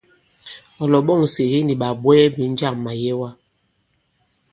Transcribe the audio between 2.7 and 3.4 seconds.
màyɛwa?